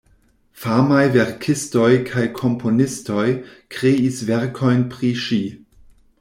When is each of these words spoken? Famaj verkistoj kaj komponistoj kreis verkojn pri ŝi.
Famaj 0.61 1.03
verkistoj 1.17 1.89
kaj 2.07 2.23
komponistoj 2.39 3.27
kreis 3.77 4.25
verkojn 4.33 4.85
pri 4.97 5.15
ŝi. 5.29 5.41